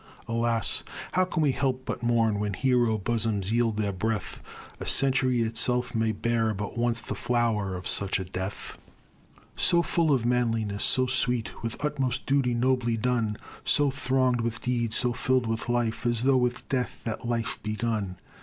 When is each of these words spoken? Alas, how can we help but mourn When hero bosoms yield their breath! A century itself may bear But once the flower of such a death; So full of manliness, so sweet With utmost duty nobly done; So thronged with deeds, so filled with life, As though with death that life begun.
Alas, 0.27 0.83
how 1.11 1.25
can 1.25 1.43
we 1.43 1.51
help 1.51 1.85
but 1.85 2.01
mourn 2.01 2.39
When 2.39 2.53
hero 2.55 2.97
bosoms 2.97 3.51
yield 3.51 3.77
their 3.77 3.91
breath! 3.91 4.41
A 4.79 4.85
century 4.87 5.41
itself 5.43 5.93
may 5.93 6.11
bear 6.11 6.55
But 6.55 6.75
once 6.75 7.01
the 7.01 7.13
flower 7.13 7.75
of 7.75 7.87
such 7.87 8.17
a 8.19 8.25
death; 8.25 8.79
So 9.55 9.83
full 9.83 10.11
of 10.11 10.25
manliness, 10.25 10.83
so 10.83 11.05
sweet 11.05 11.61
With 11.61 11.85
utmost 11.85 12.25
duty 12.25 12.55
nobly 12.55 12.97
done; 12.97 13.37
So 13.63 13.91
thronged 13.91 14.41
with 14.41 14.63
deeds, 14.63 14.95
so 14.95 15.13
filled 15.13 15.45
with 15.45 15.69
life, 15.69 16.03
As 16.07 16.23
though 16.23 16.35
with 16.37 16.67
death 16.67 17.01
that 17.03 17.27
life 17.27 17.61
begun. 17.61 18.17